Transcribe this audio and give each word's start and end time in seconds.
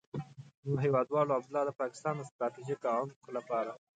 نو 0.65 0.71
هېوادوالو، 0.83 1.35
عبدالله 1.37 1.63
د 1.65 1.71
پاکستان 1.81 2.13
د 2.17 2.21
ستراتيژيک 2.29 2.81
عمق 2.93 3.19
لپاره. 3.37 3.71